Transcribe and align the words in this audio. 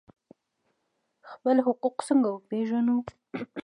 خپل 1.31 1.55
حقوق 1.67 1.97
څنګه 2.07 2.29
وپیژنو؟ 2.31 2.95